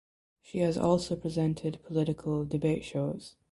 She 0.41 0.57
has 0.61 0.79
also 0.79 1.15
presented 1.15 1.77
political 1.83 2.43
debate 2.43 2.83
shows. 2.83 3.35